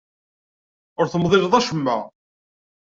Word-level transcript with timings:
Ur 0.99 1.07
temḍileḍ 1.11 1.53
acemma. 1.59 1.97